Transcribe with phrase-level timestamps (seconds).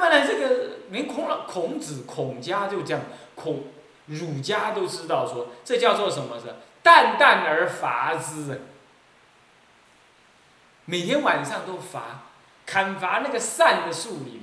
[0.00, 3.02] 么呢，这个连孔老孔子、孔家就这样，
[3.34, 3.64] 孔
[4.06, 6.40] 儒家都知道说，这叫做什么？
[6.40, 6.46] 是
[6.82, 8.62] 淡淡而伐之。
[10.86, 12.22] 每天晚上都伐，
[12.66, 14.42] 砍伐那个善的树林，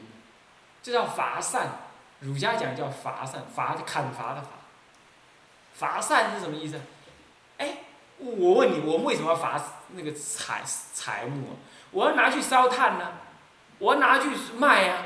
[0.82, 1.82] 这叫伐善。
[2.20, 4.50] 儒家讲叫伐善，伐砍伐的伐。
[5.74, 6.80] 伐善是什么意思？
[7.58, 7.80] 哎，
[8.18, 10.62] 我问你，我们为什么要伐那个柴
[10.94, 11.58] 柴木？
[11.92, 13.14] 我要拿去烧炭呢，
[13.80, 14.98] 我要拿去卖呀，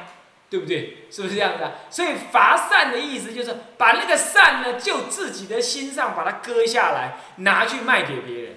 [0.51, 1.07] 对不对？
[1.09, 1.75] 是不是这样的？
[1.89, 8.55] 所以伐善的意思就是把那个善呢，就自己的心上把它割下来，拿去卖给别人。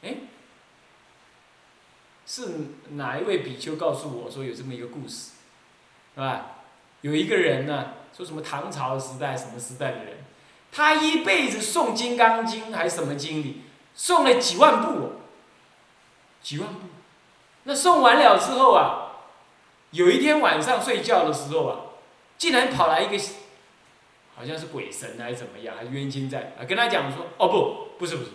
[0.00, 0.14] 哎，
[2.26, 2.48] 是
[2.92, 5.32] 哪一位比丘告诉我说有这么一个故事，
[6.14, 6.46] 是吧？
[7.02, 10.24] 有一个人呢，说什么唐朝时代什么时代的人，
[10.72, 15.10] 他一辈子诵《金刚经》还是什么经里，诵了几万部哦，
[16.42, 16.80] 几万部。
[17.64, 19.07] 那诵完了之后啊，
[19.90, 21.76] 有一天晚上睡觉的时候啊，
[22.36, 23.22] 竟然跑来一个，
[24.36, 28.30] 好像是鬼神还是怎么样，还是冤亲在啊，跟他讲说，哦不，不是不是。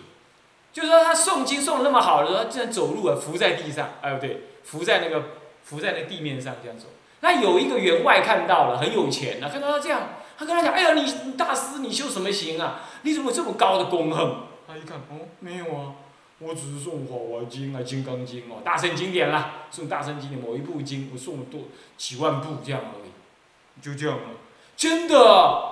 [0.72, 5.22] 就是说他诵经诵的那么好的时候，竟然走路啊伏在地上，哎不对，伏在那个
[5.62, 6.86] 伏在那地面上这样走。
[7.20, 12.80] 那有一个员外看到了，很有钱啊，看到他这样，他跟他讲：“哎呀，你大师，你修什么行啊？
[13.02, 14.34] 你怎么有这么高的功恨？”
[14.66, 15.94] 他一看，哦，没有啊，
[16.40, 21.62] 我只是诵《华华经》啊，《金刚经》哦，大圣经典啦，送大圣经典某一部经，我送了多
[21.96, 24.30] 几万部这样而已，就这样了。
[24.76, 25.14] 真的？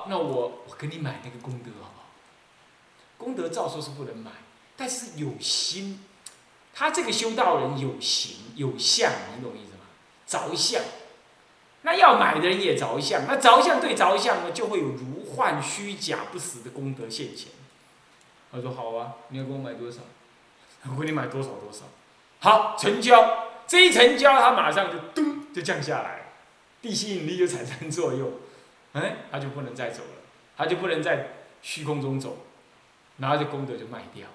[0.09, 2.07] 那我我给你买那个功德好不好？
[3.19, 4.31] 功德照说是不能买。
[4.77, 6.01] 但是有心，
[6.73, 9.85] 他这个修道人有形有相，你懂意思吗？
[10.27, 10.81] 着相，
[11.83, 17.49] 那要买的人也着相，那着相对着相呢，就会有如幻虚假不实的功德现前。
[18.51, 20.01] 他说好啊，你要给我买多少？
[20.91, 21.85] 我给你买多少多少。
[22.41, 23.49] 好，成交。
[23.67, 26.33] 这一成交，它马上就咚就降下来，
[26.83, 28.33] 地心引力就产生作用，
[28.93, 30.21] 哎，他就不能再走了，
[30.57, 31.31] 他就不能在
[31.63, 32.39] 虚空中走，
[33.19, 34.27] 然后就功德就卖掉。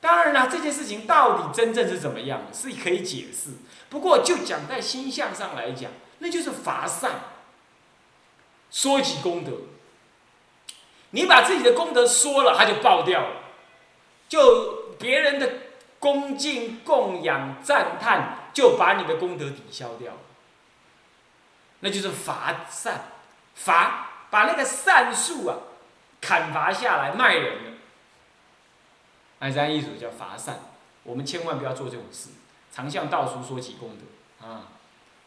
[0.00, 3.50] 当然了，这件事情到底真正是怎么样，是可以解释。
[3.88, 7.12] 不过就讲在心相上来讲，那就是乏善，
[8.70, 9.52] 缩起功德。
[11.10, 13.36] 你把自己的功德缩了，它就爆掉了，
[14.28, 15.50] 就别人的
[15.98, 20.18] 恭敬、供养、赞叹，就把你的功德抵消掉了。
[21.80, 23.06] 那就是伐善，
[23.54, 25.58] 伐把那个善树啊
[26.20, 27.76] 砍伐下来卖人。
[29.40, 30.60] 安山艺术叫伐善，
[31.02, 32.28] 我们千万不要做这种事。
[32.72, 34.68] 常向道书说起功德啊，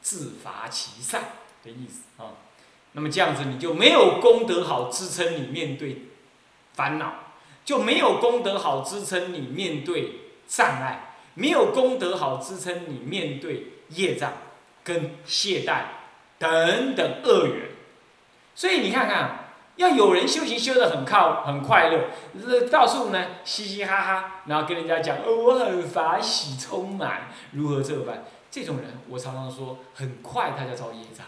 [0.02, 1.22] 自伐其善
[1.64, 2.32] 的意思啊。
[2.94, 6.04] 那么这样子你就没有功德好支撑你面对
[6.74, 7.25] 烦恼，
[7.66, 10.12] 就没有功德好支撑你面对
[10.48, 14.32] 障碍，没有功德好支撑你面对业障
[14.86, 15.82] 跟懈怠
[16.40, 17.72] 等等恶缘。
[18.56, 19.42] 所以你看看。
[19.78, 28.24] 要有人修行修得很靠很快乐，到处呢嘻嘻哈哈，然后跟人家讲哦我很法喜充满，如何这般？
[28.50, 31.26] 这种人我常常说，很快他就遭业障，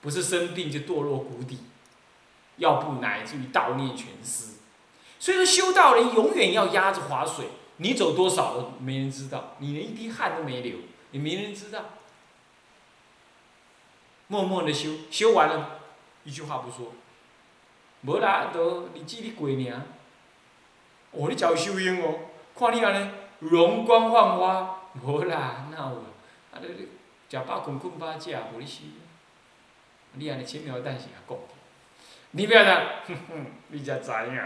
[0.00, 1.60] 不是生病就堕落谷底，
[2.56, 4.47] 要不乃至于道孽全失。
[5.18, 7.48] 所以说修道人永远要压着划水，
[7.78, 10.78] 你走多少了没人知道，你连一滴汗都没流，
[11.10, 11.84] 也没人知道。
[14.28, 15.80] 默默的修，修完了，
[16.24, 16.92] 一句话不说。
[18.02, 19.82] 无啦，都日子你过尔。
[21.10, 22.20] 哦，你真有修养哦，
[22.54, 25.96] 看你安尼容光焕发，无啦，哪有？
[26.52, 26.86] 啊，你你
[27.30, 28.82] 食饱困困饱食，无你修。
[30.12, 31.36] 你安尼轻描淡写啊讲，
[32.32, 34.40] 你不要讲，哼哼，你才知影，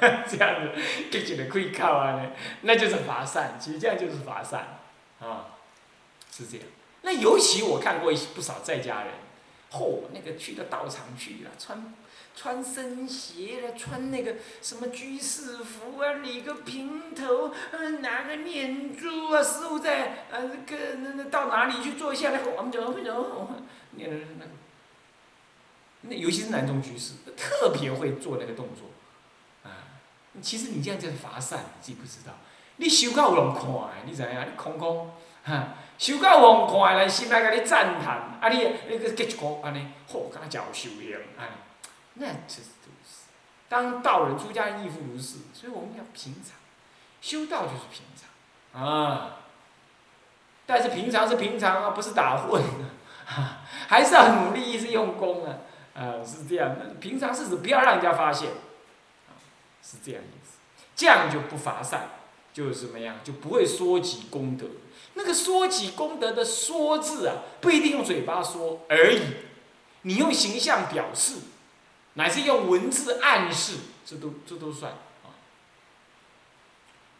[0.28, 0.72] 这样子，
[1.10, 2.28] 给一个开口安尼，
[2.62, 4.80] 那就是发善，其实这样就是发善，
[5.20, 5.56] 啊，
[6.30, 6.66] 是这样。
[7.02, 9.12] 那尤其我看过不少在家人，
[9.70, 11.94] 嚯，那个去到道场去了，穿。
[12.36, 22.38] 穿僧鞋了，穿那个什么居士服啊，理个平头，嗯，拿个念珠啊，师傅在啊，那个那那到哪里去坐下来？
[22.56, 23.16] 我们讲，我们讲，
[23.96, 24.08] 念
[24.38, 24.44] 那，
[26.02, 28.88] 那尤其是男中居士，特别会做那个动作，
[29.68, 29.94] 啊，
[30.40, 32.32] 其实你这样就是发散，你自己不知道。
[32.76, 33.62] 你修到有人看，
[34.06, 34.28] 你知影？
[34.28, 35.10] 你空空，
[35.44, 41.48] 哈，修到有人看的，人心内甲你赞叹，啊，你你个结一个安尼，好，敢若真有修养，安。
[42.14, 42.70] 那就是。
[43.70, 46.56] 当道人出家人亦复如是，所以我们要平常，
[47.20, 49.36] 修道就是平常啊。
[50.64, 52.62] 但是平常是平常啊，不是打混
[53.26, 55.54] 啊，还是要努力，一直用功啊，
[55.98, 56.76] 啊是这样。
[56.78, 58.50] 那平常是指不要让人家发现，
[59.28, 59.34] 啊
[59.82, 60.58] 是这样意思。
[60.94, 62.10] 这样就不乏善，
[62.52, 64.66] 就是什么样，就不会缩己功德。
[65.14, 69.20] 那个说起功德的说字啊，不一定用嘴巴说而已，
[70.02, 71.36] 你用形象表示，
[72.14, 74.92] 乃至用文字暗示，这都这都算
[75.24, 75.34] 啊，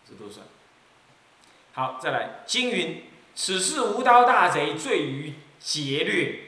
[0.09, 0.47] 这都算。
[1.73, 3.05] 好，再来，经云：
[3.37, 6.48] 此事无刀大贼，罪于劫掠。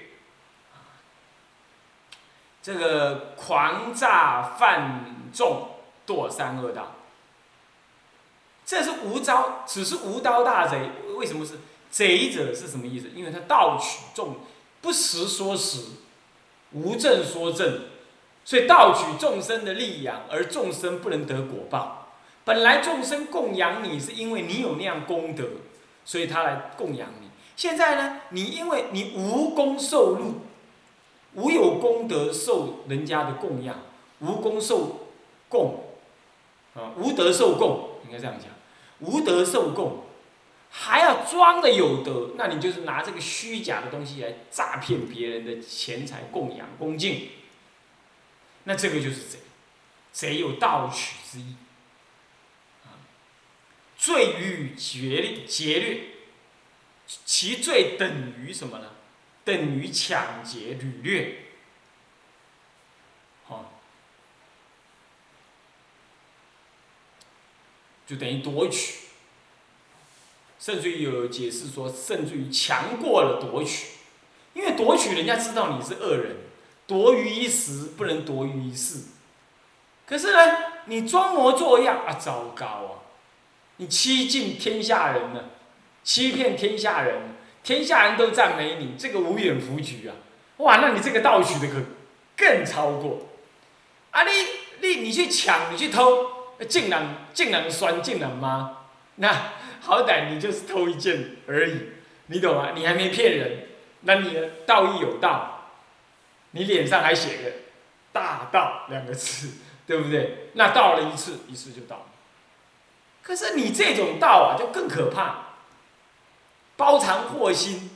[2.62, 5.68] 这个狂诈犯众
[6.06, 6.96] 堕三恶道。
[8.66, 10.90] 这是无招，只是无刀大贼。
[11.16, 11.54] 为什么是
[11.90, 12.54] 贼者？
[12.54, 13.08] 是什么意思？
[13.14, 14.36] 因为他盗取众，
[14.80, 15.86] 不实说实，
[16.72, 17.80] 无证说证，
[18.44, 22.12] 所以盗取众生的利养，而众生不能得果报。
[22.44, 25.44] 本来众生供养你是因为你有那样功德，
[26.04, 27.28] 所以他来供养你。
[27.56, 30.42] 现在呢，你因为你无功受禄，
[31.34, 33.76] 无有功德受人家的供养，
[34.18, 35.08] 无功受
[35.48, 35.84] 供，
[36.74, 38.48] 啊，无德受供，应该这样讲。
[38.98, 40.04] 无德受供，
[40.70, 47.28] 还要装的有德，那你就是拿这个虚假的东西来诈骗别人的钱财供养恭敬，
[48.64, 49.38] 那这个就是贼，
[50.12, 51.54] 贼有盗取之意，
[52.84, 52.98] 啊，
[53.96, 56.00] 罪于劫掠，劫掠，
[57.06, 58.90] 其罪等于什么呢？
[59.44, 61.36] 等于抢劫掳掠。
[68.06, 69.06] 就等于夺取，
[70.58, 73.86] 甚至于有解释说，甚至于强过了夺取，
[74.52, 76.38] 因为夺取人家知道你是恶人，
[76.88, 79.04] 夺于一时不能夺于一世。
[80.04, 82.98] 可是呢，你装模作样啊，糟糕啊！
[83.76, 85.44] 你欺尽天下人呢，
[86.02, 90.14] 欺骗天下人，天下人都赞美你，这个无远弗局啊！
[90.58, 91.80] 哇，那你这个盗取的可
[92.36, 93.28] 更超过
[94.10, 94.24] 啊！
[94.24, 94.30] 你
[94.80, 96.40] 你你去抢，你去偷。
[96.68, 98.80] 竟然竟然酸竟然吗？
[99.14, 99.34] 那
[99.80, 101.92] 好歹你就是偷一件而已，
[102.26, 102.72] 你懂吗？
[102.74, 103.66] 你还没骗人，
[104.02, 105.70] 那你的道义有道，
[106.50, 107.50] 你脸上还写个
[108.12, 109.52] “大道”两个字，
[109.86, 110.50] 对不对？
[110.52, 112.08] 那到了一次，一次就到。
[113.22, 115.49] 可是你这种道啊，就更可怕，
[116.80, 117.90] 包藏祸心。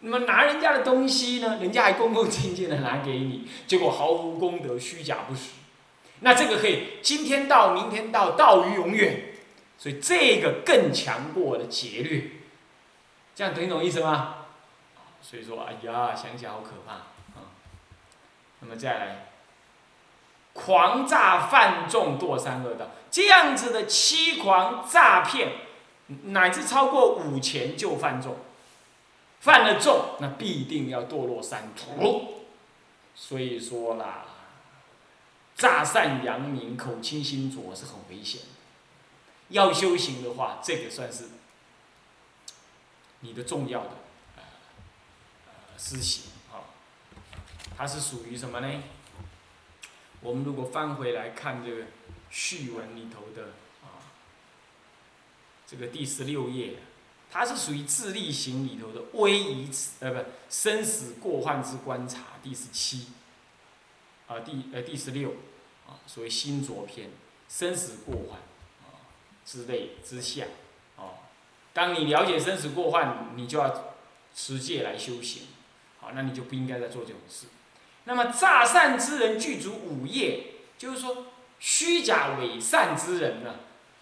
[0.00, 5.52] 那么拿人家的东西呢，人家还恭恭敬敬的拿给你，结果毫无功德，虚假不实。
[6.20, 9.34] 那这个可以今天到明天到到于永远，
[9.78, 12.32] 所以这个更强过的劫掠，
[13.34, 14.38] 这样听懂意思吗？
[15.22, 16.92] 所以说，哎呀，想起来好可怕
[17.38, 17.48] 啊！
[18.60, 19.26] 那么再来，
[20.52, 25.52] 狂诈犯众堕三恶道，这样子的欺狂诈骗，
[26.06, 28.36] 乃至超过五钱就犯众，
[29.40, 32.44] 犯了众，那必定要堕落三途。
[33.14, 34.26] 所以说啦。
[35.56, 38.46] 诈善扬名、口轻心浊是很危险的。
[39.50, 41.26] 要修行的话，这个算是
[43.20, 43.90] 你的重要的
[44.36, 44.42] 呃
[45.46, 46.74] 呃思行啊。
[47.78, 48.82] 它是属于什么呢？
[50.22, 51.82] 我们如果翻回来看这个
[52.30, 53.50] 序文里头的，
[55.66, 56.74] 这个第十六页，
[57.30, 59.68] 它是属于智力型里头的危仪
[60.00, 63.06] 呃不生死过患之观察第十七。
[64.26, 65.34] 啊，第呃第十六，
[65.86, 67.10] 啊，所谓心浊篇，
[67.46, 68.38] 生死过患，
[68.82, 69.04] 啊
[69.44, 70.46] 之类之下，
[70.96, 71.28] 啊，
[71.74, 73.92] 当你了解生死过患，你就要
[74.34, 75.42] 持戒来修行，
[76.00, 77.48] 好，那你就不应该再做这种事。
[78.04, 81.26] 那么诈善之人具足五业，就是说
[81.58, 83.56] 虚假伪善之人呢，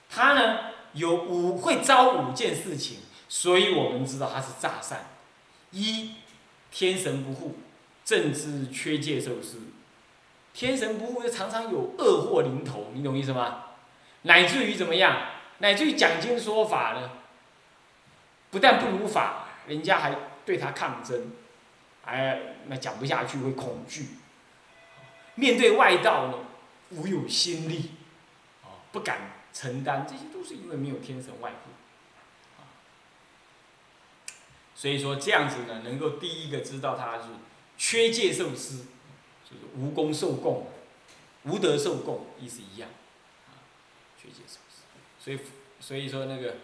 [0.08, 5.06] 他呢有五会招五件事情，所以我们知道他是诈善。
[5.70, 6.14] 一，
[6.70, 7.56] 天神不护，
[8.04, 9.58] 政治缺戒受施。
[10.52, 13.64] 天神不护，又常常有恶祸临头，你懂意思吗？
[14.22, 15.28] 乃至于怎么样？
[15.58, 17.10] 乃至于讲经说法呢？
[18.50, 21.30] 不但不如法，人家还对他抗争，
[22.04, 24.08] 哎，那讲不下去会恐惧。
[25.36, 26.34] 面对外道呢，
[26.90, 27.92] 无有心力，
[28.62, 31.70] 啊，不敢承担，这些都是因为没有天神外护。
[34.74, 37.28] 所以说这样子呢，能够第一个知道他是
[37.76, 38.84] 缺戒受施。
[39.76, 40.66] 无功受供，
[41.42, 42.88] 无德受供，意思一样，
[43.48, 43.60] 啊，
[44.18, 44.60] 确切受
[45.18, 45.38] 所以，
[45.78, 46.54] 所以说那个，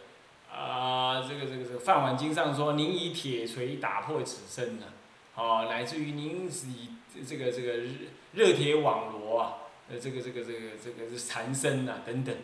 [0.50, 4.86] 啊，这个这个这个《饭碗经》上说：“您以铁锤打破此身呢，
[5.34, 6.88] 哦，乃至于您以
[7.26, 7.92] 这个这个热
[8.32, 9.54] 热铁网罗啊，
[9.90, 12.34] 呃，这个这个这个这个缠身呐，等等，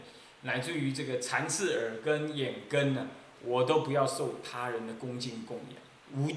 [0.45, 3.09] 乃至于这个残次耳根、眼根呢，
[3.43, 6.31] 我都不要受他人的恭敬供养，无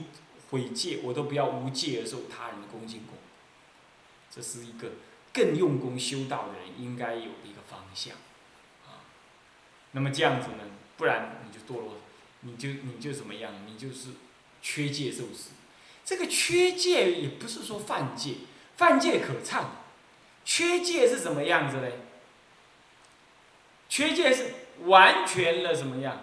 [0.50, 3.24] 毁戒，我都不要无戒而受他人的恭敬供养。”
[4.34, 4.92] 这是一个
[5.34, 8.16] 更用功修道的人应该有的一个方向，
[8.86, 9.04] 啊，
[9.92, 10.64] 那么这样子呢，
[10.96, 11.96] 不然你就堕落，
[12.42, 13.52] 你就你就怎么样？
[13.66, 14.10] 你就是
[14.62, 15.52] 缺戒受持。
[16.06, 18.36] 这个缺戒也不是说犯戒，
[18.78, 19.66] 犯戒可忏。
[20.46, 21.92] 缺戒是什么样子嘞？
[23.98, 24.54] 缺戒是
[24.86, 26.22] 完全的什么样？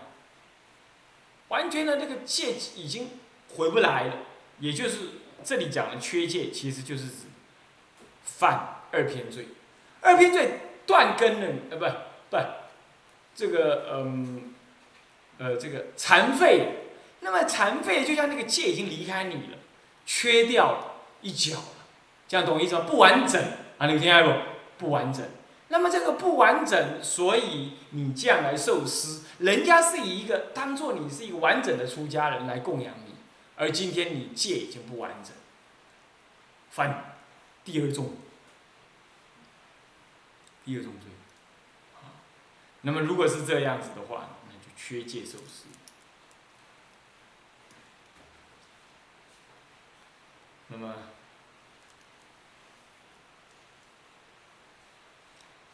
[1.49, 3.11] 完全的那个戒已经
[3.57, 4.19] 回不来了。
[4.61, 5.09] 也就是
[5.43, 7.14] 这里讲的缺戒，其实就是指
[8.23, 9.49] 犯二偏罪。
[10.02, 11.85] 二偏罪断根了，呃，不，
[12.31, 12.43] 不，
[13.35, 14.54] 这个，嗯，
[15.38, 16.69] 呃，这个残废。
[17.23, 19.59] 那么残废就像那个戒已经离开你了，
[20.07, 21.87] 缺掉了一角了，
[22.28, 22.83] 这样懂意思吗？
[22.88, 23.43] 不完整
[23.78, 24.33] 啊，你听下不？
[24.78, 25.26] 不完整。
[25.75, 33.16] 那么这个不完整，所以你这样来受施，人家是以一个当做你是一个完整的出家人来供养你，
[33.57, 35.33] 而今天你戒已经不完整，
[36.71, 37.16] 犯
[37.64, 38.14] 第二重。
[40.64, 41.11] 第二种罪，
[42.83, 45.66] 那么如果是这样子的话，那就缺戒受施。
[50.69, 50.95] 那么，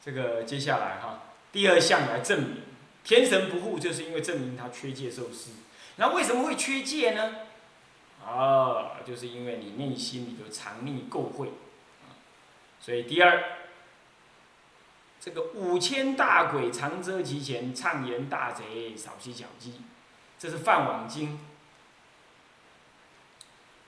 [0.04, 2.62] 这个接下来哈，第二项来证明
[3.04, 5.50] 天神不护，就是因为证明他缺戒受施。
[5.96, 7.36] 那为什么会缺戒呢？
[8.24, 11.48] 啊，就是因为你内心里头藏匿垢秽，
[12.80, 13.56] 所以第二。
[15.22, 19.82] 这个五千大鬼常遮其前，畅言大贼少其脚迹，
[20.38, 21.34] 这是《梵网经》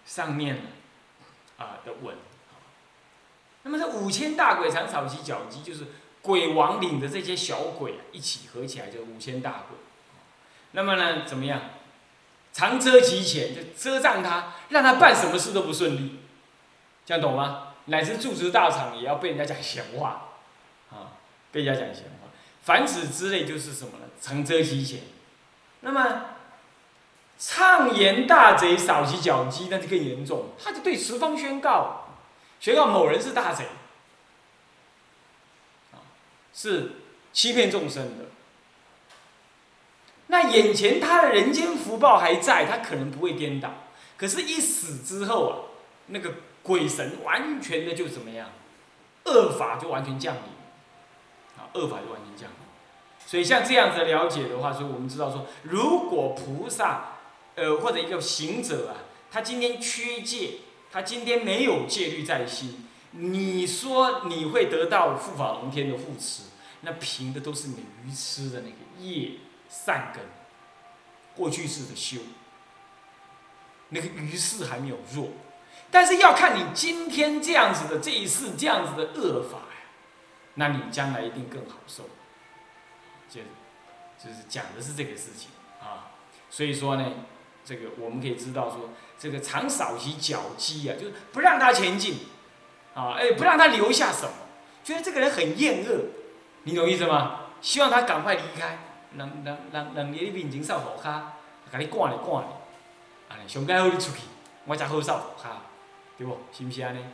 [0.04, 0.59] 上面
[1.57, 2.14] 啊的文。
[3.62, 5.87] 那么这五千大鬼常少其脚迹，就是
[6.23, 9.76] 鬼王领的这些小鬼一起合起来，就五千大鬼。
[10.71, 11.61] 那么呢，怎么样？
[12.52, 16.21] 长遮其前，就遮障他，让他办什么事都不顺利，
[17.05, 17.69] 这样懂吗？
[17.87, 20.29] 乃至住持大厂也要被人家讲闲话，
[20.91, 21.19] 啊。
[21.50, 22.29] 被人家讲闲话，
[22.62, 24.07] 凡此之类就是什么呢？
[24.21, 25.00] 长遮其前。
[25.81, 26.26] 那么，
[27.38, 30.50] 畅言大贼少其脚迹，那就更严重。
[30.62, 32.07] 他就对十方宣告，
[32.61, 33.67] 宣告某人是大贼，
[36.52, 36.92] 是
[37.32, 38.26] 欺骗众生的。
[40.28, 43.73] 那眼前他的人间福报还在，他可能不会颠倒。
[44.16, 45.54] 可是，一死之后啊，
[46.06, 48.50] 那个鬼神完全的就怎么样？
[49.25, 50.42] 恶法就完全降临。
[50.42, 57.18] 啊恶法就完全降临，所以像这样子了解的话，所以我们知道说，如果菩萨，
[57.54, 60.59] 呃，或者一个行者啊，他今天缺戒，
[60.90, 66.42] 他今天没有戒律在心，你说你会得到护法龙天的护持，
[66.81, 69.33] 那凭的都是你愚痴的那个业
[69.69, 70.25] 善根，
[71.37, 72.19] 过去式的修，
[73.90, 75.28] 那个于是还没有弱，
[75.90, 79.64] 但是要看你今天这样子的这一世这样子的恶法呀。
[80.54, 82.04] 那你将来一定更好受，
[83.28, 83.40] 就
[84.19, 85.49] 就是讲的是这个事情
[85.81, 86.12] 啊，
[86.50, 87.04] 所以说呢，
[87.64, 92.19] 这个我们可以知道说，这个常少其脚迹啊，就是不让他前进，
[92.94, 94.32] 啊，哎，不让他留下什么，
[94.84, 96.06] 觉得这个人很厌恶，
[96.64, 97.46] 你懂意思吗？
[97.61, 98.78] 希望他赶快离开，
[99.16, 101.34] 让让让让你的面前扫火卡，
[101.70, 102.42] 给你赶来赶来，
[103.28, 104.22] 啊，上盖好你出去，
[104.66, 105.62] 我才好扫火卡，
[106.18, 106.38] 对不？
[106.52, 107.04] 是不是安尼？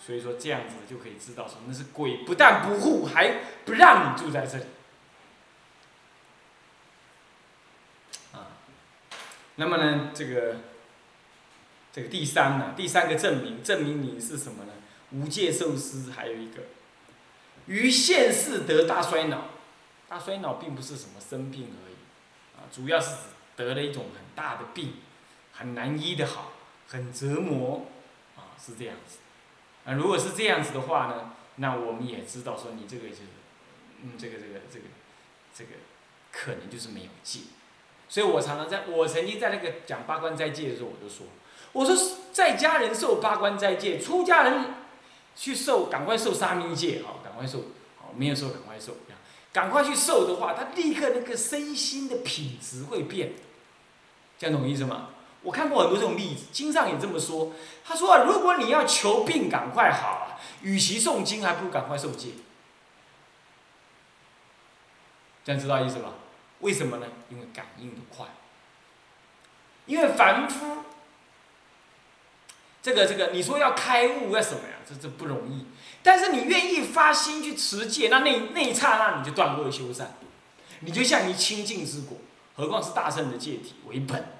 [0.00, 4.64] 所以说这样子就可以知道说那是鬼不但不护，还不让你住在这里。
[8.32, 8.46] 啊，
[9.56, 10.56] 那么呢，这个
[11.92, 14.72] 这个第三呢，第三个证明，证明你是什么呢？
[15.12, 16.62] 无戒受施，还有一个，
[17.66, 19.44] 于现世得大衰老。
[20.08, 21.94] 大衰老并不是什么生病而已，
[22.56, 23.14] 啊，主要是
[23.56, 24.94] 得了一种很大的病，
[25.52, 26.52] 很难医的好，
[26.88, 27.84] 很折磨，
[28.36, 29.18] 啊，是这样子。
[29.84, 33.20] 啊如果是这样子的话呢，那我们也知道说你这个就是，
[34.02, 34.84] 嗯，这个这个这个，
[35.54, 35.70] 这个
[36.32, 37.40] 可能就是没有戒。
[38.08, 41.26] 所以我常常在，我曾经在那个讲八关斋戒的时候，我就说，
[41.72, 41.94] 我说
[42.32, 44.74] 在家人受八关斋戒，出家人
[45.38, 47.58] 去受，赶快受沙弥戒，好，赶快受，
[47.96, 48.96] 好，没有受赶快受，
[49.52, 53.34] 赶快去受的话，他立刻那个身心的品质会变，
[54.36, 55.10] 这样懂意思吗？
[55.42, 57.52] 我看过很多这种例子，经上也这么说。
[57.84, 62.30] 他说啊，如果你要求病赶快好啊，与其诵经，还不如赶快受戒。
[65.44, 66.14] 这样知道意思吧？
[66.60, 67.06] 为什么呢？
[67.30, 68.26] 因为感应的快。
[69.86, 70.82] 因为凡夫，
[72.82, 74.76] 这个这个，你说要开悟要什么呀？
[74.88, 75.66] 这这不容易。
[76.02, 80.14] 但是你愿意发心去持戒，那那那一刹那你就断恶修善，
[80.80, 82.18] 你就像一清净之果，
[82.56, 84.38] 何况是大圣的戒体为本。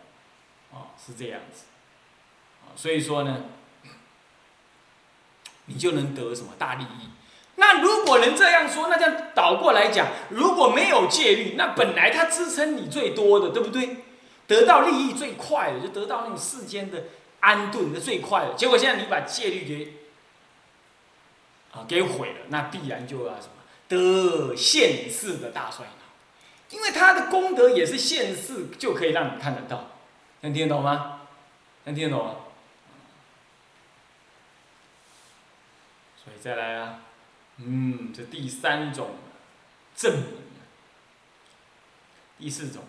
[0.71, 1.64] 啊，是这样子，
[2.62, 3.45] 啊，所以说呢，
[5.64, 7.09] 你就能得什么大利益？
[7.57, 14.04] 那如果能这样说，那这样倒过来讲，如果没有戒律，那本来它支撑你最多的，对不对？
[14.47, 17.04] 得到利益最快的，就得到那种世间的
[17.40, 18.54] 安顿的最快的。
[18.54, 19.92] 结果现在你把戒律给
[21.73, 23.52] 啊给毁了，那必然就要什么
[23.88, 29.92] 得现世的大衰老，因为他的功德也是现世就可以让你看得到，
[30.40, 31.21] 能听得懂吗？
[31.85, 32.35] 能听得懂吗？
[36.23, 37.00] 所以再来啊，
[37.57, 39.16] 嗯，这第三种
[39.97, 40.25] 证明，
[42.38, 42.85] 第四种，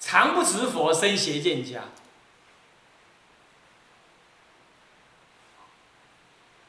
[0.00, 1.82] 常不持佛身邪见家。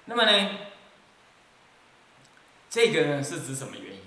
[0.06, 0.50] 那么呢，
[2.70, 4.02] 这个呢是指什么原因？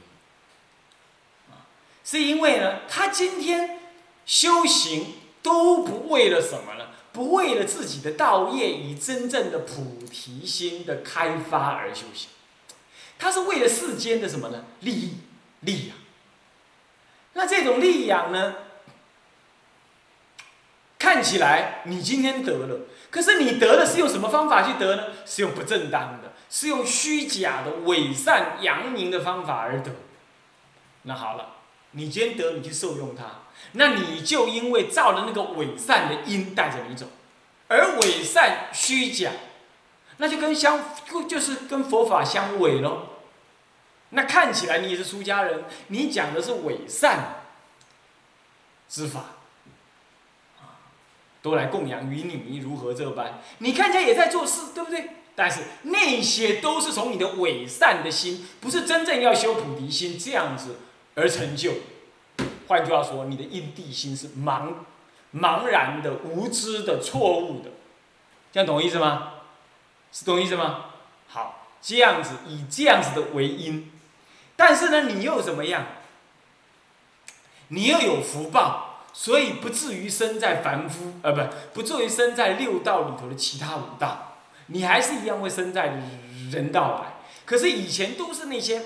[1.51, 1.67] 啊，
[2.05, 3.81] 是因为呢，他今天
[4.25, 6.87] 修行都不为了什么呢？
[7.13, 12.29] 不为了自己的道业，以真正的菩提心的开发而修行，
[13.19, 14.65] 他是为了世间的什么呢？
[14.81, 15.19] 利益、
[15.61, 15.97] 利养。
[17.33, 18.55] 那这种利养呢，
[20.97, 25.05] 看起来你今天得了，可是你得的是用什么方法去得呢？
[25.25, 29.93] 是用不正当的，是用虚假的、伪善、扬名的方法而得。
[31.03, 31.57] 那好了，
[31.93, 33.25] 你今天得，你去受用它。
[33.73, 37.07] 那你就因为造了那个伪善的因带着你走，
[37.67, 39.31] 而伪善虚假，
[40.19, 40.81] 那就跟相
[41.29, 43.09] 就是跟佛法相违喽。
[44.11, 47.43] 那看起来你也是出家人，你讲的是伪善
[48.89, 49.25] 之法，
[51.43, 53.41] 都来供养于你，如何这般？
[53.59, 55.11] 你看起来也在做事，对不对？
[55.35, 60.79] 但是那些都是从你的伪善的心，不是真正要修菩提心这样子
[61.15, 61.75] 而成就。
[62.67, 64.73] 换句话说，你的因地心是茫
[65.33, 67.71] 茫然的、无知的、错误的，
[68.53, 69.35] 这样懂我意思吗？
[70.11, 70.87] 是懂我意思吗？
[71.29, 73.93] 好，这样子以这样子的为因，
[74.57, 75.87] 但是呢，你又怎么样？
[77.69, 78.88] 你又有福报，
[79.21, 81.43] 所以不至于生在凡夫，呃，不，
[81.75, 84.37] 不至于生在六道里头的其他五道，
[84.69, 86.01] 你还是一样会生在
[86.53, 87.17] 人道来。
[87.45, 88.85] 可是以前都是那些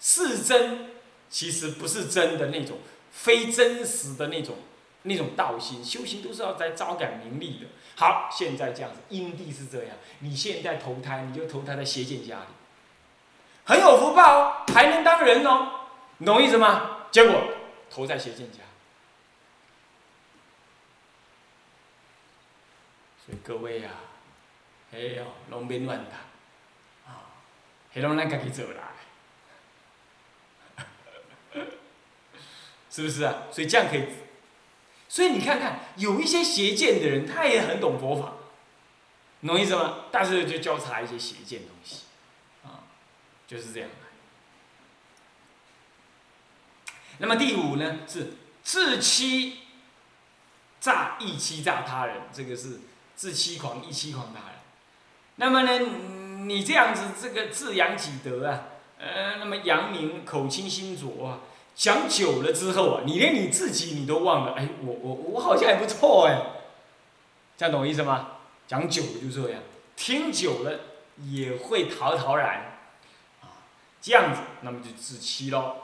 [0.00, 0.88] 是真。
[1.30, 2.78] 其实不是真的那种，
[3.12, 4.56] 非真实的那种，
[5.02, 7.66] 那种道心修行都是要在招感名利的。
[7.96, 12.46] 好，现在这样子，因地是这样，你现在投胎，你就投胎在邪见家里，
[13.64, 15.68] 很有福报哦，还能当人哦，
[16.16, 16.96] 你懂意思吗？
[17.10, 17.42] 结果
[17.98, 18.58] 投在邪见家，
[23.26, 23.90] 所以各位呀，
[24.92, 26.20] 哎呦，拢别乱谈，
[27.12, 27.26] 啊，
[27.92, 28.92] 还拢咱家己做啦。
[32.88, 33.48] 是不是啊？
[33.50, 34.06] 所以这样可以，
[35.08, 38.34] 所以你看看，有一些邪见的人，他也很懂佛法，
[39.44, 40.04] 懂意思吗？
[40.12, 42.04] 但是就交叉一些邪见东西，
[42.62, 42.86] 啊，
[43.48, 43.90] 就是这样。
[47.18, 49.58] 那么第五呢，是自欺
[50.80, 52.80] 诈意欺诈他人，这个是
[53.14, 54.58] 自欺狂意欺狂他人。
[55.36, 55.78] 那么呢，
[56.46, 58.64] 你这样子这个自扬己德啊，
[58.98, 61.40] 呃，那么扬名口清心浊啊。
[61.74, 64.54] 讲久了之后啊，你连你自己你都忘了。
[64.54, 66.42] 哎，我我我好像还不错哎，
[67.56, 68.30] 这样懂我意思吗？
[68.66, 69.62] 讲久了就这样，
[69.96, 70.80] 听久了
[71.24, 72.80] 也会陶陶然，
[73.40, 73.62] 啊，
[74.02, 75.76] 这样子，那么就自欺喽。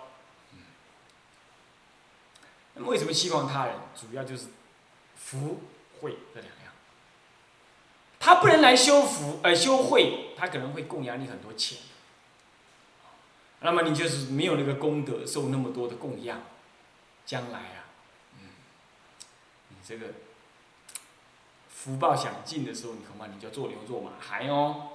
[2.75, 3.77] 那么为什么希望他人？
[3.95, 4.49] 主要就是
[5.17, 5.61] 福
[6.01, 6.73] 慧这两样。
[8.19, 11.79] 他不能来修福，呃，修慧，他可能会供养你很多钱。
[13.61, 16.43] 那么你就是没有那个功德，受那么多的供养，
[17.25, 17.85] 将来啊，
[18.41, 18.49] 嗯，
[19.69, 20.09] 你这个
[21.69, 24.91] 福报享尽的时候，你恐怕你就做牛做马还哦，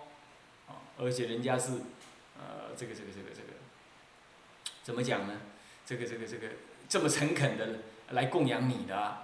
[1.00, 1.72] 而且人家是，
[2.38, 3.54] 呃，这个这个这个这个，
[4.84, 5.42] 怎么讲呢？
[5.86, 6.48] 这个这个这个
[6.90, 7.68] 这么诚恳的
[8.10, 9.18] 来供养你的，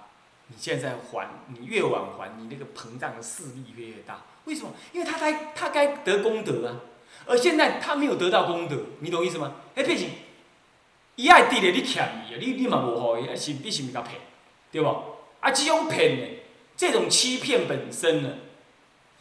[0.46, 4.22] 你现在还，你越晚还，你那个膨胀的势力越越大。
[4.44, 4.70] 为什么？
[4.92, 6.80] 因为他该他该得功德啊。
[7.26, 9.54] 而现在他没有得到功德，你懂意思吗？
[9.74, 10.08] 哎，变成，
[11.16, 14.20] 伊爱地咧，你欠伊啊，你你嘛无好伊，是你是毋是甲骗，
[14.70, 14.88] 对不？
[15.40, 16.38] 啊，这种骗呢，
[16.76, 18.30] 这种欺骗本身呢，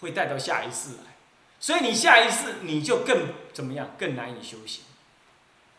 [0.02, 1.16] 会带到下一世来，
[1.60, 4.84] 所以你下一世你就更怎么样，更难以修行。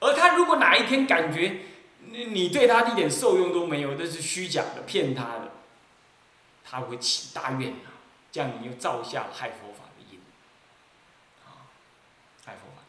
[0.01, 1.61] 而他如果哪一天感觉
[2.25, 5.53] 你对他一点受用都没有，那是虚假的，骗他的，
[6.65, 8.01] 他会起大怨啊，
[8.33, 10.19] 这样你又造下害佛法的业，
[11.45, 11.69] 啊，
[12.45, 12.83] 害佛法。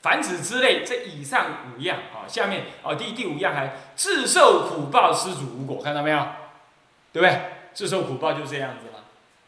[0.00, 6.26] 凡此之类，这以上五样啊，下面啊，第第五样还自受苦报，施主无果，看到没有？
[7.12, 7.40] 对不对？
[7.74, 9.04] 自受苦报就这样子了。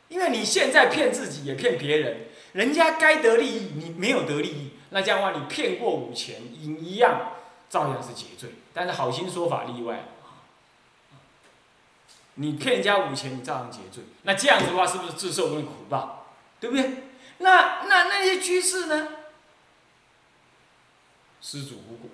[0.08, 7.32] 因为你现在骗自己，也骗别人，人家该得利益，你没有得利益，那这样话，你骗过五钱，你一样，
[7.68, 8.50] 照样是结罪。
[8.72, 10.40] 但是好心说法例外啊，
[12.34, 14.04] 你骗人家五钱，你照样结罪。
[14.22, 16.26] 那这样子的话，是不是自受那苦报？
[16.60, 17.04] 对不对？
[17.38, 19.08] 那那那些居士呢？
[21.40, 22.10] 施主无果，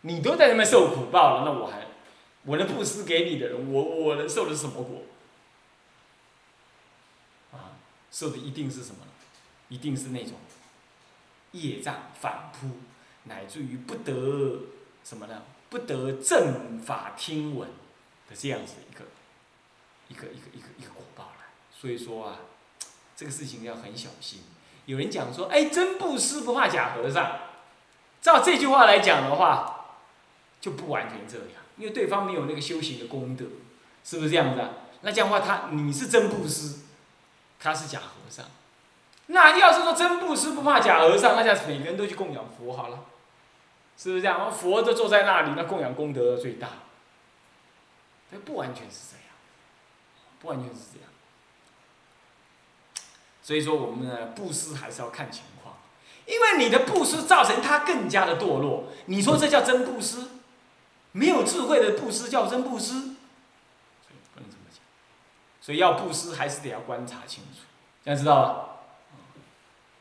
[0.00, 1.86] 你都在那边受苦报了，那我还，
[2.42, 5.02] 我能布施给你的人，我我能受的是什么果？
[7.52, 7.78] 啊，
[8.10, 8.98] 受的一定是什么？
[9.68, 10.34] 一定是那种
[11.52, 12.68] 业障反扑，
[13.24, 14.60] 乃至于不得
[15.02, 15.42] 什么呢？
[15.70, 17.68] 不得正法听闻
[18.28, 19.04] 的这样子一个
[20.08, 21.46] 一个一个一个一个果报来。
[21.72, 22.36] 所以说啊，
[23.16, 24.40] 这个事情要很小心。
[24.86, 27.38] 有人讲说，哎，真布施不怕假和尚。
[28.20, 29.96] 照这句话来讲的话，
[30.60, 33.44] 就不完全这样，因为对方没有那个修行的功德，
[34.02, 34.70] 是不是这样子啊？
[35.02, 36.80] 那这样的话，他你是真布施，
[37.58, 38.46] 他是假和尚。
[39.26, 43.04] 那要是说真布施不怕假和尚，那这样每个人都去供养佛好了，
[43.96, 44.52] 是不是这样？
[44.52, 46.68] 佛都坐在那里，那供养功德最大。
[48.30, 49.26] 这不完全是这样，
[50.40, 51.08] 不完全是这样。
[53.42, 55.76] 所以说，我们呢，布施还是要看情况，
[56.26, 58.86] 因为你的布施造成他更加的堕落。
[59.06, 60.28] 你说这叫真布施？
[61.12, 62.92] 没有智慧的布施叫真布施？
[62.92, 63.00] 所
[64.10, 64.80] 以不能这么讲。
[65.60, 67.60] 所以要布施，还是得要观察清楚，
[68.02, 68.70] 这样知道吧？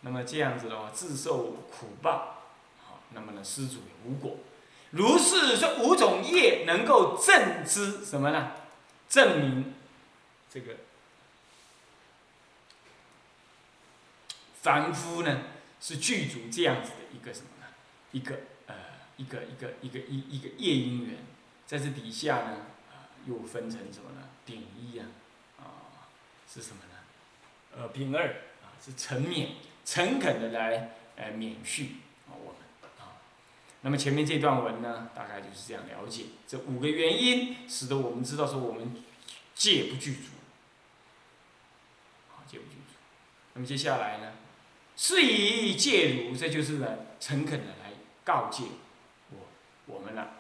[0.02, 2.33] 那么这样子的话，自受苦报，
[3.14, 4.38] 那么呢，施主也无果。
[4.92, 8.52] 如是说，五种业能够证知什么呢？
[9.10, 9.74] 证明
[10.50, 10.76] 这个。
[14.62, 15.44] 凡夫呢，
[15.82, 17.66] 是具足这样子的一个什么呢？
[18.12, 18.36] 一个
[18.68, 18.76] 呃，
[19.18, 21.18] 一个一个一个一一个业因缘，
[21.66, 22.58] 在这底下呢，
[22.92, 24.30] 啊，又分成什么呢？
[24.46, 25.06] 丙一啊，
[25.60, 25.66] 啊，
[26.48, 27.00] 是什么呢？
[27.76, 28.28] 呃，丙二
[28.62, 29.50] 啊，是诚勉，
[29.84, 31.96] 诚恳的来呃免续。
[33.86, 38.96] 那么前面这段文呢，大概就是这样了解这五个原因，使得我们知道说我们
[39.54, 40.30] 戒不具足，
[42.32, 42.96] 啊，戒不具足。
[43.54, 44.32] 那么接下来呢？
[44.96, 46.88] 是以戒如，这就是呢，
[47.20, 47.92] 诚恳的来
[48.24, 48.64] 告诫
[49.32, 49.48] 我
[49.86, 50.32] 我们了，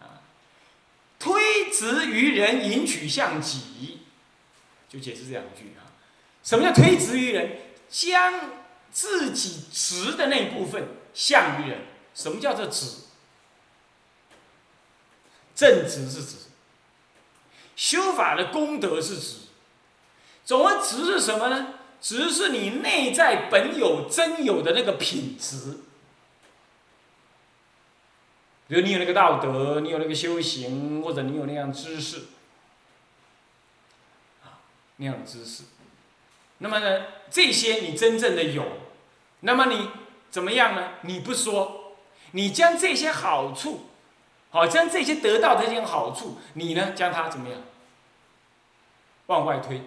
[0.00, 0.22] 啊，
[1.18, 4.00] 推直于人，引取向己，
[4.88, 5.94] 就解释这两句啊。
[6.42, 7.58] 什么叫推直于人？
[7.88, 8.50] 将
[8.90, 11.82] 自己直的那部分向于人。
[12.20, 12.96] 什么叫做直？
[15.54, 16.36] 正直是指，
[17.76, 19.36] 修法的功德是指。
[20.44, 21.74] 总而直是什么呢？
[22.00, 25.80] 只是你内在本有真有的那个品质，
[28.68, 32.24] 比如你有那个道德，你有那个修行，或者你有那样知识，
[34.42, 34.60] 啊，
[34.96, 35.64] 那样知识，
[36.58, 38.64] 那么呢，这些你真正的有，
[39.40, 39.90] 那么你
[40.30, 40.94] 怎么样呢？
[41.02, 41.79] 你不说，
[42.32, 43.86] 你将这些好处，
[44.50, 47.60] 好将这些得到的这些好处，你呢将它怎么样？
[49.26, 49.82] 往外推，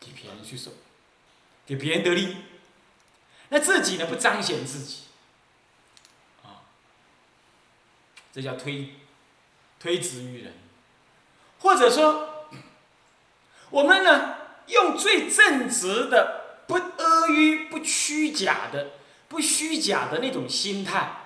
[0.00, 0.70] 给别人去受。
[1.64, 2.38] 给别人得利，
[3.50, 5.04] 那自己呢不彰显自己，
[6.42, 6.66] 啊，
[8.32, 8.94] 这叫推
[9.78, 10.54] 推直于人，
[11.60, 12.48] 或者说，
[13.70, 14.34] 我们呢
[14.66, 18.90] 用最正直的、不阿谀、不虚假的、
[19.28, 21.21] 不虚假的那种心态，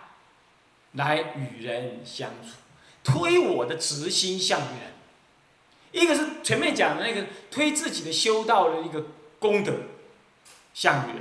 [0.97, 2.57] 来与人相处，
[3.03, 4.93] 推我的直心向人。
[5.93, 9.07] 一个是前面讲的那个推自己的修道的一个
[9.39, 9.73] 功德。
[10.75, 11.17] 向人，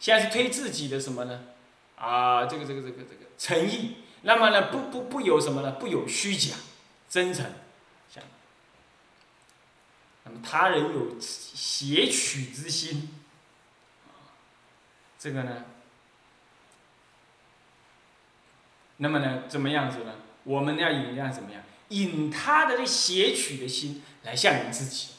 [0.00, 1.44] 现在是推自己的什么呢？
[1.96, 5.72] 啊，这个这个这个这个诚意，那么呢，不不不有什么呢？
[5.72, 6.54] 不有虚假，
[7.06, 7.44] 真诚，
[10.24, 13.10] 那么他人有邪取之心，
[15.18, 15.66] 这个呢，
[18.98, 20.12] 那么呢，怎么样子呢？
[20.44, 21.62] 我们要引样怎么样？
[21.88, 25.10] 引他的这邪取的心来向你自己。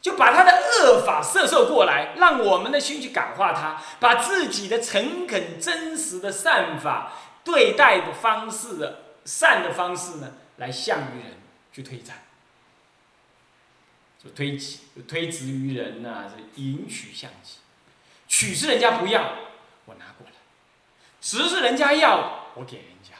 [0.00, 11.38] 就把他的恶法摄受过来，让我们的心去感化他，把自己的诚恳、真实的善法对待的方式的善的方式呢，来向于人
[11.72, 12.18] 去推展，
[14.22, 17.60] 就推己推直于人呐，是引取向己，
[18.28, 19.22] 取是人家不要，
[19.86, 20.33] 我拿过来；
[21.24, 23.14] 直是人家要，我给人家，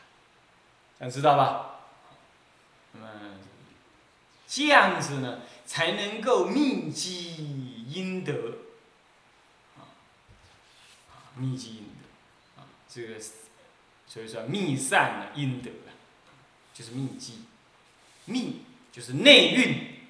[0.99, 1.81] 想知道吧？
[2.93, 3.09] 那么
[4.47, 5.41] 这样子呢？
[5.65, 8.59] 才能够密积阴德，
[9.79, 9.89] 啊，
[11.35, 13.19] 密积阴德，啊，这个，
[14.07, 15.91] 所以说密散的阴德啊，
[16.75, 17.47] 就是密积，
[18.27, 20.01] 密就是内蕴，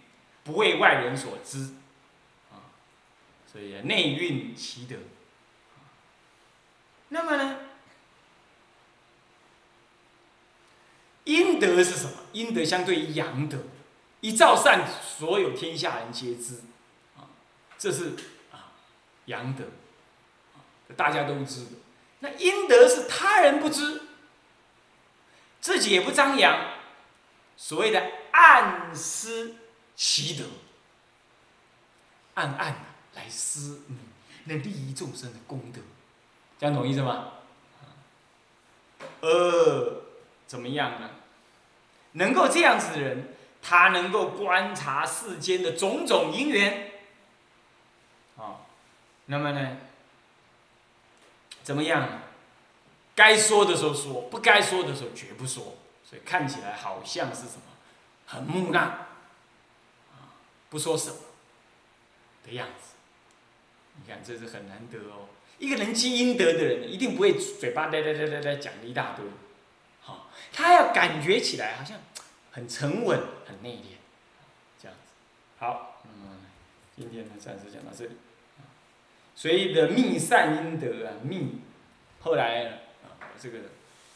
[0.42, 1.74] 不为外人所知，
[2.50, 2.74] 啊，
[3.50, 4.96] 所以内蕴其德。
[7.10, 7.58] 那么呢，
[11.24, 12.12] 阴德是什么？
[12.32, 13.58] 阴德相对于阳德。
[14.20, 16.62] 一造善，所有天下人皆知，
[17.14, 17.28] 啊，
[17.76, 18.14] 这是
[18.50, 18.72] 啊
[19.26, 19.64] 阳德，
[20.96, 21.70] 大家都知的。
[22.20, 24.00] 那阴德是他人不知，
[25.60, 26.70] 自己也不张扬，
[27.58, 29.56] 所谓的暗施
[29.94, 30.44] 其德，
[32.32, 32.80] 暗暗的
[33.14, 33.98] 来施，嗯，
[34.44, 35.82] 那利益众生的功德，
[36.58, 37.32] 这样懂意思吗？
[39.20, 40.03] 呃，
[40.46, 41.10] 怎么样呢？
[42.12, 46.92] 能够这样子的人，他能够观察世间的种种因缘，
[48.36, 48.62] 啊，
[49.26, 49.78] 那么呢，
[51.62, 52.20] 怎么样？
[53.16, 55.76] 该说的时候说，不该说的时候绝不说，
[56.08, 57.62] 所以看起来好像是什么，
[58.26, 60.34] 很木讷，啊，
[60.68, 61.16] 不说什么
[62.44, 62.94] 的样子。
[63.96, 65.28] 你看，这是很难得哦。
[65.58, 69.24] 一个人积阴德的人，一定不会嘴巴呆呆呆呆呆讲一大堆，
[70.54, 71.98] 他要感觉起来好像
[72.52, 73.96] 很沉稳、很内敛，
[74.80, 75.12] 这样子。
[75.58, 76.38] 好，嗯，
[76.96, 78.12] 今天呢暂时讲到这里。
[79.34, 81.58] 所以的密善阴德啊，密，
[82.20, 82.66] 后来
[83.02, 83.58] 啊，这个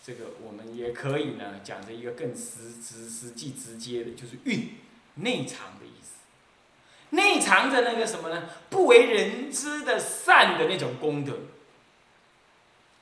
[0.01, 4.79] 这个我们也可以呢讲着一个更实实实际直接的，就是运
[5.17, 6.19] 内藏的意思。
[7.11, 8.49] 内藏着那个什么呢？
[8.71, 11.33] 不为人知的善的那种功德，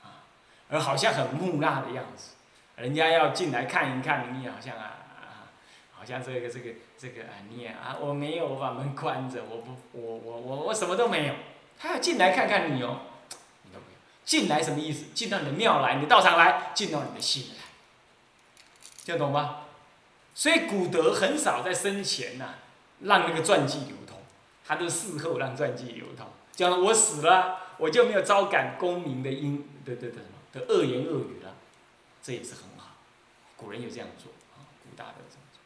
[0.01, 0.25] 啊，
[0.69, 2.29] 而好像很木讷的样子，
[2.77, 4.93] 人家要进来看一看，你好像啊，
[5.91, 11.33] 好像这个这个这个啊，你也啊，我没有我把门关着，我不，我我我我什么都没有，
[11.77, 13.01] 他要进来看看你哦，
[13.63, 15.07] 你都没有进来什么意思？
[15.13, 17.63] 进到你的庙来，你的道场来，进到你的心来，
[19.03, 19.61] 听得懂吗？
[20.33, 22.55] 所以古德很少在生前呐。
[23.01, 24.17] 让那个传记流通，
[24.65, 26.25] 他都事后让传记流通。
[26.51, 31.53] 讲我死了，我就没有招感功名的因的的的什么的恶言恶语了，
[32.27, 32.97] 这也是很好。
[33.55, 35.61] 古人有这样做啊，古大德这样做。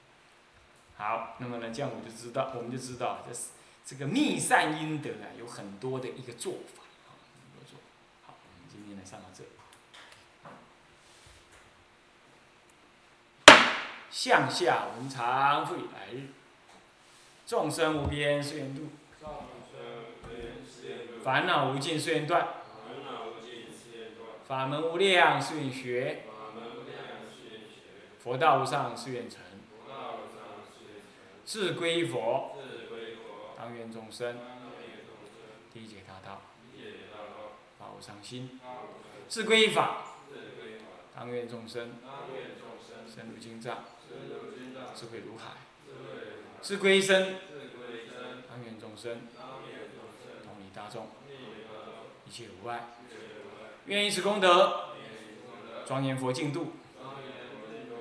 [0.96, 3.48] 好，那么呢，这样我就知道，我们就知道，这是
[3.84, 7.80] 这个密善阴德啊，有很多的一个做法啊，很多做？
[8.28, 9.50] 好，我们今天呢上到这里。
[14.12, 16.28] 向下文常会来日。
[17.48, 18.90] 众生无边誓愿度，
[21.24, 22.48] 烦恼无尽誓愿断，
[24.48, 26.26] 法门无量誓愿学，
[28.24, 29.40] 佛道无上誓愿成，
[31.44, 32.56] 自归佛，
[33.58, 34.38] 当愿众生
[35.74, 36.44] 理解大道，
[37.80, 38.60] 法无上心，
[39.28, 40.04] 自归法，
[41.16, 41.94] 当愿众生
[43.12, 43.86] 深入经藏，
[44.94, 45.54] 智慧如海。
[46.62, 47.38] 是归身，
[48.48, 49.22] 当愿众生，
[50.44, 51.08] 同理大众，
[52.28, 52.88] 一切无碍。
[53.88, 54.90] 愿以此功德，
[55.88, 56.74] 庄严佛净土，